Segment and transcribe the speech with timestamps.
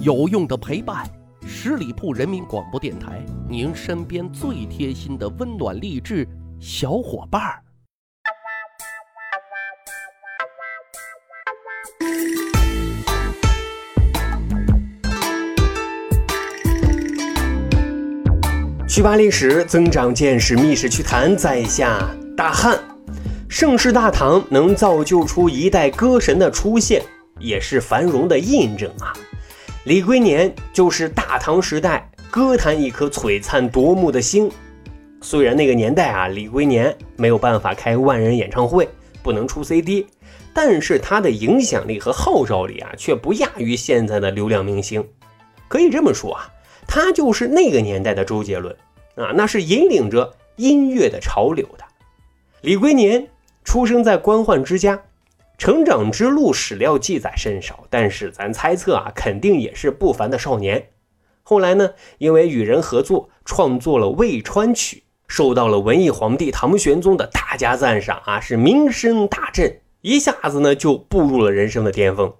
[0.00, 1.06] 有用的陪伴，
[1.46, 6.26] 十里铺人民广播电台，您身边最贴心的温暖励志
[6.58, 7.62] 小伙伴儿。
[18.88, 22.78] 去扒历史，增长见识，密室趣谈，在下大汉。
[23.48, 27.02] 盛世大唐能造就出一代歌神的出现，
[27.38, 29.12] 也是繁荣的印证啊。
[29.84, 34.48] 李龟年就是大唐时代歌坛一颗璀璨夺目的星。
[35.20, 38.88] 虽然那个年代啊，李龟年没有办法开万人演唱会，
[39.24, 40.06] 不能出 CD，
[40.54, 45.04] 但是他的影响力和号召力啊，却不亚于现在的流量明星。
[45.66, 46.48] 可以这么说啊，
[46.86, 48.76] 他就是那个年代的周杰伦
[49.16, 51.84] 啊，那是引领着音乐的潮流的。
[52.60, 53.26] 李龟年
[53.64, 55.02] 出生在官宦之家。
[55.62, 60.88] 成长之路史料记载甚少，但是咱猜测啊，肯定也是不凡的少年。
[61.44, 64.96] 后来呢，因为与人合作创作了《渭川曲》，
[65.28, 72.34] 受到了文艺皇帝唐玄宗的大加赞赏啊，是名声大振，一下子呢就步入了人生的巅峰。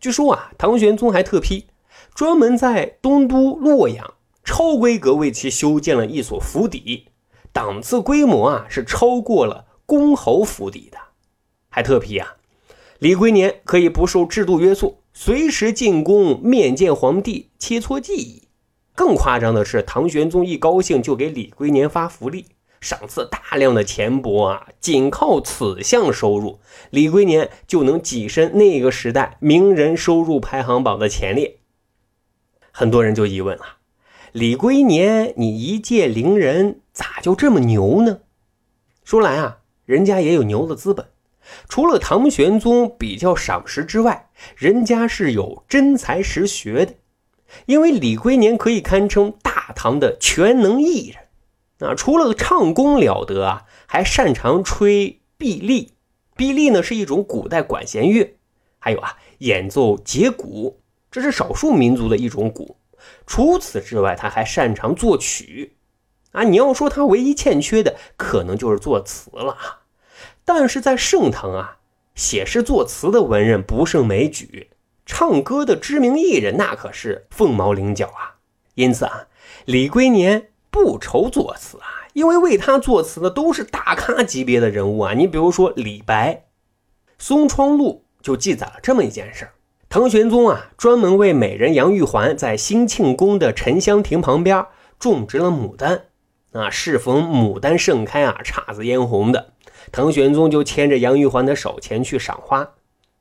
[0.00, 1.66] 据说啊，唐玄宗还特批，
[2.14, 7.08] 专门在东都洛阳超规格为其修建了一所府邸，
[7.52, 10.96] 档次规模啊是超过了公侯府邸的，
[11.68, 12.36] 还特批啊。
[13.04, 18.44] 李龟年可以不受制度约束，随时进宫面见皇帝，切磋技艺。
[18.94, 22.46] 更夸张的是，唐玄宗一高兴就给李龟年发福利，
[22.80, 24.68] 赏赐大量的钱帛啊！
[24.80, 31.58] 仅靠此项收入，李龟年就能跻身那个时代名人收入排行榜的前列。
[32.70, 33.64] 很多人就疑问了：
[34.32, 38.20] 李龟年，你一介伶人，咋就这么牛呢？
[39.04, 41.08] 说来啊，人家也有牛的资本。
[41.68, 46.94] 除了唐玄宗比较赏识之外，人家是有真才实学的。
[47.66, 51.14] 因为李龟年可以堪称大唐的全能艺
[51.78, 55.90] 人啊，除了唱功了得啊，还擅长吹碧篥。
[56.36, 58.36] 碧篥呢是一种古代管弦乐，
[58.80, 62.76] 还有啊演奏节鼓，这是少数民族的一种鼓。
[63.26, 65.76] 除此之外，他还擅长作曲
[66.32, 66.42] 啊。
[66.42, 69.83] 你要说他唯一欠缺的，可能就是作词了啊。
[70.44, 71.78] 但是在盛唐啊，
[72.14, 74.70] 写诗作词的文人不胜枚举，
[75.06, 78.36] 唱歌的知名艺人那可是凤毛麟角啊。
[78.74, 79.28] 因此啊，
[79.64, 85.14] 李龟年不愁作词啊，因为为他作词的都是大咖级别的人物啊。
[85.14, 86.34] 你比如说李白，
[87.18, 89.48] 《松窗录》就记载了这么一件事
[89.88, 94.66] 唐玄宗啊，专门为美人杨玉环在兴庆宫的沉香亭旁边
[94.98, 96.06] 种植了牡丹，
[96.52, 99.53] 啊，适逢牡丹盛开啊，姹紫嫣红的。
[99.92, 102.74] 唐玄宗就牵着杨玉环的手前去赏花，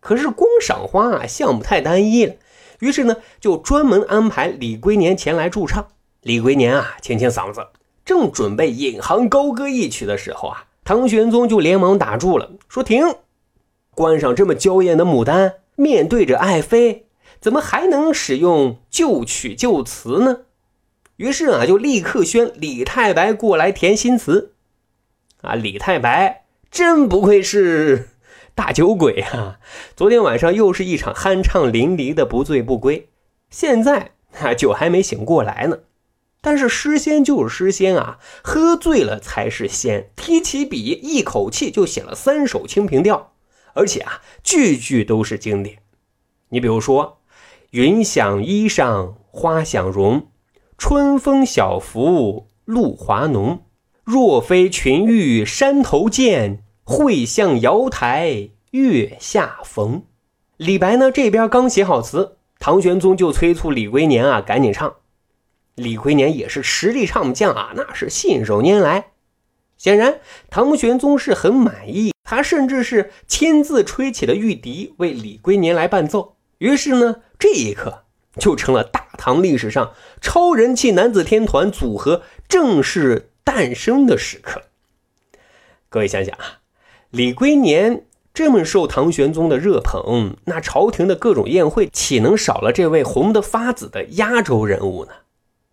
[0.00, 2.34] 可是光赏花啊，项目太单一了。
[2.80, 5.86] 于是呢，就专门安排李龟年前来驻唱。
[6.20, 7.66] 李龟年啊，清清嗓子，
[8.04, 13.04] 正准备引吭高歌一曲的时候啊，唐玄宗就连忙打住了，说：“停！
[13.90, 17.06] 观赏这么娇艳的牡丹，面对着爱妃，
[17.40, 20.40] 怎么还能使用旧曲旧词呢？”
[21.16, 24.52] 于是啊，就立刻宣李太白过来填新词。
[25.42, 26.43] 啊，李太白。
[26.74, 28.08] 真不愧是
[28.52, 29.60] 大酒鬼啊！
[29.94, 33.10] 昨天晚上又是一场酣畅淋漓的不醉不归，
[33.48, 35.78] 现在啊酒还没醒过来呢。
[36.40, 40.10] 但是诗仙就是诗仙啊，喝醉了才是仙。
[40.16, 43.16] 提起笔，一口气就写了三首《清平调》，
[43.74, 45.78] 而且啊句句都是经典。
[46.48, 47.18] 你比如说
[47.70, 50.26] ：“云想衣裳花想容，
[50.76, 53.62] 春风小拂露华浓。
[54.02, 60.04] 若非群玉山头见。”会向瑶台月下逢，
[60.58, 64.96] 李白呢这边刚写好词，唐玄宗就催促李龟年啊赶紧唱。
[65.74, 69.12] 李龟年也是实力唱将啊，那是信手拈来。
[69.78, 76.36] 显然唐玄宗是很满意，他甚至是亲自吹起了玉笛为李龟年来伴奏。
[76.58, 78.04] 于是呢，这一刻
[78.36, 84.62] 就成了大唐历史上超人气男子天团组合正式诞生的时刻。
[85.88, 86.60] 各位想想啊。
[87.14, 95.12] 李龟年这么受唐玄宗的热捧，那朝廷的各种宴会岂能少了这位红得发紫的压轴人物呢？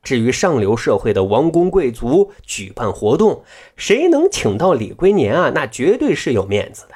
[0.03, 3.43] 至于上流社会的王公贵族举办活动，
[3.75, 5.51] 谁能请到李龟年啊？
[5.55, 6.93] 那绝对是有面子的。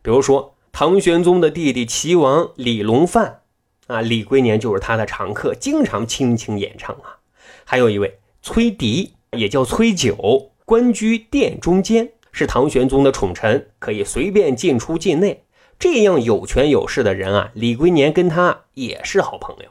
[0.00, 3.40] 比如说唐玄宗的弟弟齐王李隆范
[3.88, 7.18] 啊，李龟年就是他的常客，经常倾情演唱啊。
[7.64, 12.12] 还有一位崔迪，也叫崔九，官居殿中监。
[12.32, 15.44] 是唐玄宗的宠臣，可以随便进出境内。
[15.78, 19.70] 这样有权有势的人啊，李龟年跟他也是好朋友。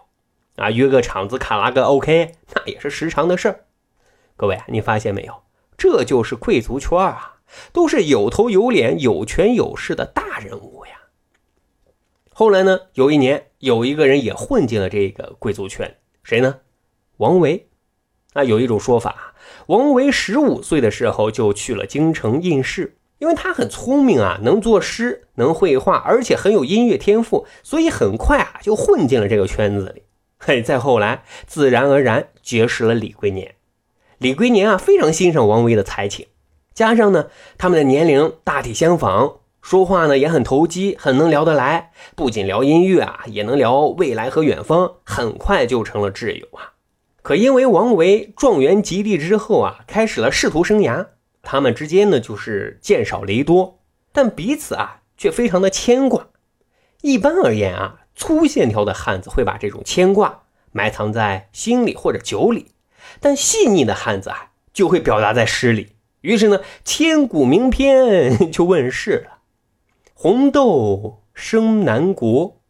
[0.58, 3.66] 啊，约个场子卡拉个 OK，那也是时常的事儿。
[4.36, 5.44] 各位，你发现没有？
[5.78, 7.40] 这就是贵族圈啊，
[7.74, 10.92] 都是有头有脸、有权有势的大人物呀。
[12.32, 16.60] 后来呢，有一年，有一个人也混进了这个贵族圈，谁呢？
[17.18, 17.70] 王维。
[18.34, 19.34] 啊，有一种说法，
[19.68, 30.04] 王维十五岁的时候就去了京城应试，因为他很聪明啊，能作诗，能绘画，而且很有音乐天赋，所以很快啊就混进了这个圈子里。
[30.40, 33.56] 嘿，再后来，自然而然结识了李龟年。
[34.18, 36.28] 李龟年啊，非常欣赏王维的才情，
[36.74, 37.28] 加上呢，
[37.58, 41.92] 他们的年龄大体相仿，说话呢也很投机，很能聊得来。
[42.16, 46.74] 不仅聊音乐啊，也能聊未来和远方，很快就成了挚友啊。
[47.22, 51.08] 可因为王维状元及第之后啊，开始了仕途生涯，
[51.42, 53.80] 他们之间呢就是见少离多，
[54.12, 56.28] 但彼此啊却非常的牵挂。
[57.02, 57.98] 一般而言啊。
[58.14, 62.68] 粗线条的汉子会把这种牵挂埋藏在心里或者酒里，
[63.22, 65.96] 但细腻的汉子啊就会表达在诗里。
[66.20, 69.40] 于是呢，千古名篇就问世了
[70.14, 72.62] ：“红豆生南国，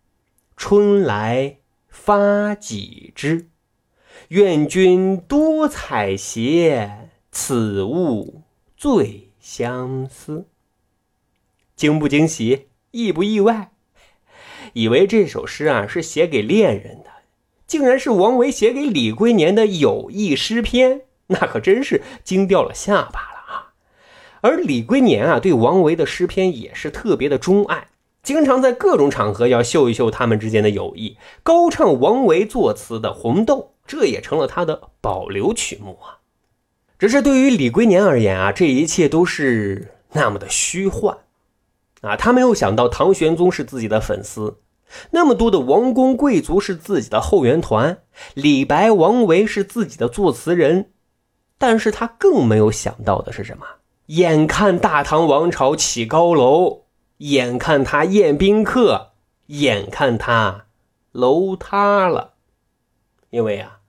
[0.55, 1.57] 春来
[1.89, 3.49] 发几枝。
[4.31, 6.89] 愿君多采撷，
[7.33, 8.43] 此物
[8.77, 10.45] 最相思。”
[11.75, 12.67] 惊不惊喜？
[12.91, 13.73] 意不意外？
[14.71, 17.09] 以为这首诗啊是写给恋人的，
[17.67, 23.73] 竟然是王维写给李龟年的友谊诗篇，那可真是惊掉了下巴了啊！
[24.39, 27.89] 而李龟年啊对王维的诗篇也是特别的钟爱，
[28.23, 33.57] 经常在各种场合要秀一秀他们之间的友谊，高唱王维作词的《红豆》，
[33.91, 36.23] 这也成了他的保留曲目啊。
[36.97, 41.17] 只是对于李龟年而言啊，这一切都是那么的虚幻。
[41.99, 44.61] 啊，他没有想到唐玄宗是自己的粉丝，
[45.09, 48.01] 那么多的王公贵族是自己的后援团，
[48.33, 50.91] 李白、王维是自己的作词人，
[51.57, 53.65] 但是他更没有想到的是什么？
[54.05, 56.85] 眼看大唐王朝起高楼，
[57.17, 59.11] 眼看他宴宾客，
[59.47, 60.67] 眼看他
[61.11, 62.35] 楼塌了，
[63.29, 63.80] 因为啊，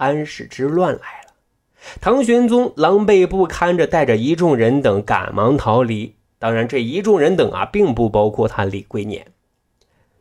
[0.00, 1.34] 安史之乱来了，
[2.00, 6.16] 唐玄宗狼狈不堪着，带着一众人等赶忙逃离。
[6.38, 9.26] 当然，这一众人等啊，并不包括他李龟年。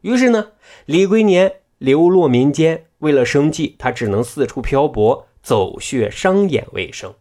[0.02, 0.52] 于是呢，
[0.86, 7.14] 李龟年流落民间，为了生计，他只能四处漂泊，走穴商演为生。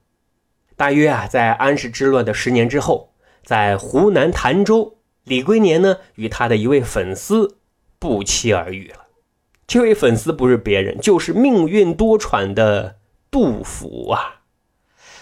[0.74, 3.12] 大约啊，在安史之乱的十年之后，
[3.44, 7.58] 在湖南潭州，李龟年呢与他的一位粉丝
[8.00, 9.07] 不期而遇了。
[9.68, 12.96] 这位粉丝不是别人，就是命运多舛的
[13.30, 14.40] 杜甫啊。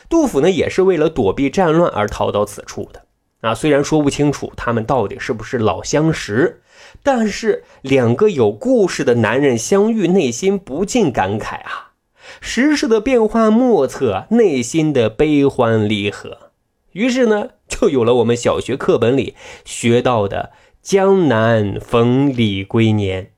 [0.08, 3.06] 杜甫呢，也是为了躲避战乱而逃到此处的。
[3.40, 6.62] 啊，虽然说不清楚他们到底是不是老相识，
[7.02, 11.94] 但是两个有故事的男人相遇，内心不禁感慨啊，
[12.40, 16.52] 时势的变化莫测，内心的悲欢离合。
[16.92, 19.34] 于是呢，就有了我们小学课本里
[19.64, 23.32] 学到的“江南逢李龟年，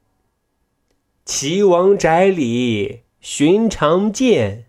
[1.29, 4.65] 岐王宅里寻常见，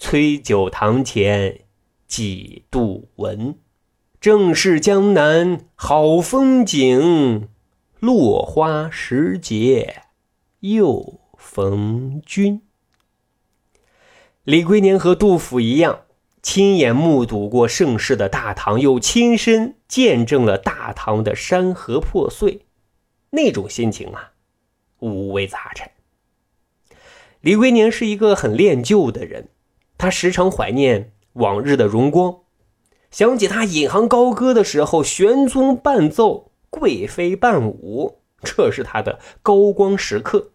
[0.00, 1.60] 崔九堂前
[2.08, 3.56] 几度闻。”
[4.20, 7.48] 正是江南好风景，
[8.00, 10.02] 落花时节
[10.58, 12.62] 又逢君。
[14.42, 16.00] 李龟年和杜甫一样，
[16.42, 22.66] 亲眼目睹过盛世的大唐，又亲身见证了大唐的山河破碎，
[23.30, 24.32] 那种心情啊，
[25.00, 25.90] 五味杂陈。
[27.40, 29.48] 李龟年是一个很恋旧的人，
[29.96, 32.40] 他时常怀念往日的荣光。
[33.10, 40.52] 想起他引吭高歌的时候，玄宗伴奏，贵妃伴舞，这是他的高光时刻。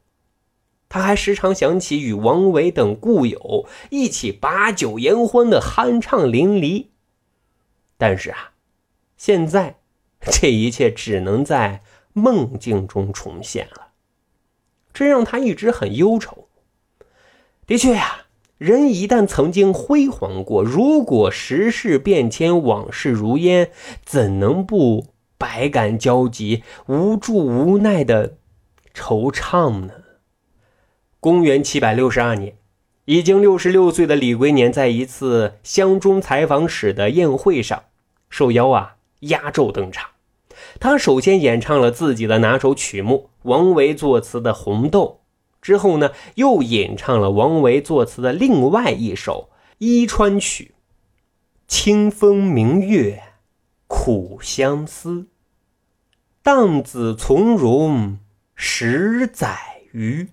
[0.90, 6.88] 他还时常想起与王维等故友一起把酒言欢的酣畅淋漓。
[7.98, 8.52] 但是啊，
[9.16, 9.80] 现在
[10.20, 11.82] 这一切只能在
[12.12, 13.91] 梦境中重现了，
[14.94, 16.48] 这让他一直很忧愁。
[17.66, 18.26] 的确呀。
[18.58, 23.72] 人一旦曾经辉煌过，如果时事变迁，往事如烟，
[24.06, 28.36] 怎能不百感交集、无助无奈的
[28.94, 29.94] 惆怅呢？
[31.20, 32.54] 公元七百六十二年，
[33.06, 37.86] 已经六十六岁的李龟年，在一次乡中采访使的宴会上，
[38.30, 40.11] 受邀啊压轴登场。
[40.82, 45.22] 他首先演唱了自己的拿手曲目，王维作词的《红豆》。
[45.62, 50.74] 之后呢，又演唱了王维作词的另外一首《伊川曲》
[51.70, 53.22] ：“清风明月
[53.86, 55.28] 苦相思，
[56.42, 58.18] 荡子从容
[58.56, 59.60] 十载
[59.92, 60.30] 余。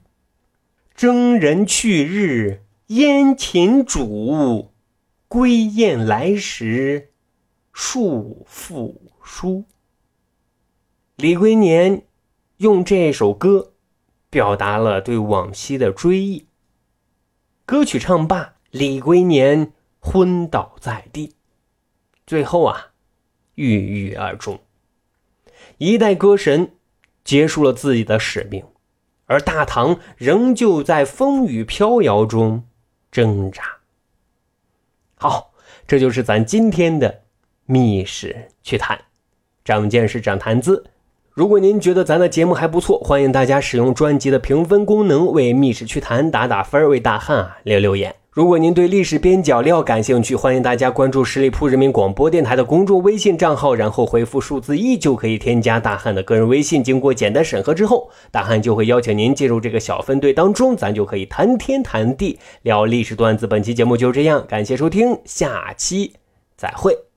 [0.94, 4.72] 征人去日燕秦主，
[5.28, 7.10] 归雁来时
[7.70, 9.66] 树复疏。
[11.18, 12.02] 李龟年
[12.58, 13.72] 用这首歌
[14.30, 16.46] 表达了对往昔的追忆。
[17.66, 21.34] 歌曲唱罢，李龟年昏倒在地，
[22.24, 22.92] 最后啊，
[23.56, 24.60] 郁郁而终。
[25.78, 26.76] 一代歌神
[27.24, 28.64] 结束了自己的使命。
[29.26, 32.64] 而大唐仍旧在风雨飘摇中
[33.10, 33.64] 挣扎。
[35.16, 35.52] 好，
[35.84, 37.24] 这就是咱今天的
[37.66, 39.06] 密室趣谈，
[39.64, 40.88] 长见识，长谈资。
[41.38, 48.12] 如果您觉得咱的节目还不错，欢迎大家使用专辑的评分功能为密室趣谈打打分，为大汉啊留留言。
[48.32, 56.82] 如果您对历史边角料感兴趣，欢迎大家关注十里铺人民广播电台的公众微信账号，然后回复数字一就可以添加大汉的个人微信。
[56.82, 63.46] 经过简单审核之后，大汉就会邀请您进入这个小分队当中，咱就可以谈天谈地聊历史段子。
[63.46, 66.14] 本期节目就这样，感谢收听，下期
[66.56, 67.07] 再会。